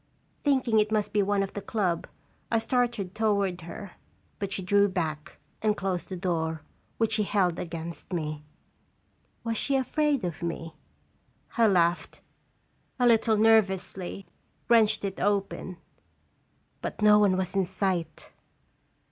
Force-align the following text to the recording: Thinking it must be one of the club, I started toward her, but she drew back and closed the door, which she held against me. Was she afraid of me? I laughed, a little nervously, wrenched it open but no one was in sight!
Thinking 0.43 0.79
it 0.79 0.91
must 0.91 1.13
be 1.13 1.21
one 1.21 1.43
of 1.43 1.53
the 1.53 1.61
club, 1.61 2.07
I 2.49 2.57
started 2.57 3.13
toward 3.13 3.61
her, 3.61 3.91
but 4.39 4.51
she 4.51 4.63
drew 4.63 4.87
back 4.89 5.37
and 5.61 5.77
closed 5.77 6.09
the 6.09 6.15
door, 6.15 6.63
which 6.97 7.11
she 7.11 7.21
held 7.21 7.59
against 7.59 8.11
me. 8.11 8.43
Was 9.43 9.57
she 9.57 9.75
afraid 9.75 10.25
of 10.25 10.41
me? 10.41 10.73
I 11.55 11.67
laughed, 11.67 12.21
a 12.97 13.05
little 13.05 13.37
nervously, 13.37 14.25
wrenched 14.67 15.05
it 15.05 15.19
open 15.19 15.77
but 16.81 17.03
no 17.03 17.19
one 17.19 17.37
was 17.37 17.53
in 17.55 17.65
sight! 17.67 18.31